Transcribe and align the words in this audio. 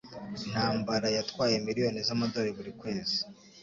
Intambara 0.47 1.07
yatwaye 1.17 1.55
miliyoni 1.67 1.99
z'amadolari 2.07 2.51
buri 2.57 2.71
kwezi 2.79 3.17